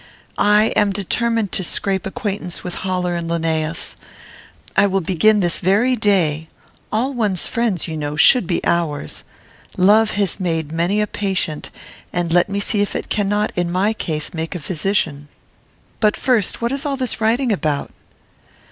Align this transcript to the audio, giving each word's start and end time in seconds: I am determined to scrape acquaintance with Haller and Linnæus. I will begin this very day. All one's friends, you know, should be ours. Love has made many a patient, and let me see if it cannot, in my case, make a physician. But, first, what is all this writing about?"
I 0.39 0.73
am 0.75 0.91
determined 0.93 1.51
to 1.51 1.63
scrape 1.63 2.07
acquaintance 2.07 2.63
with 2.63 2.73
Haller 2.81 3.13
and 3.13 3.29
Linnæus. 3.29 3.95
I 4.75 4.87
will 4.87 4.99
begin 4.99 5.41
this 5.41 5.59
very 5.59 5.95
day. 5.95 6.47
All 6.91 7.13
one's 7.13 7.45
friends, 7.45 7.87
you 7.87 7.95
know, 7.95 8.15
should 8.15 8.47
be 8.47 8.65
ours. 8.65 9.23
Love 9.77 10.09
has 10.17 10.39
made 10.39 10.71
many 10.71 11.01
a 11.01 11.05
patient, 11.05 11.69
and 12.11 12.33
let 12.33 12.49
me 12.49 12.59
see 12.59 12.81
if 12.81 12.95
it 12.95 13.09
cannot, 13.09 13.51
in 13.55 13.71
my 13.71 13.93
case, 13.93 14.33
make 14.33 14.55
a 14.55 14.59
physician. 14.59 15.27
But, 15.99 16.17
first, 16.17 16.63
what 16.63 16.71
is 16.71 16.83
all 16.83 16.97
this 16.97 17.21
writing 17.21 17.51
about?" 17.51 17.91